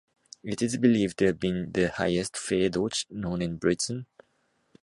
[0.43, 4.07] It is believed to have been the highest fare dodge known in Britain.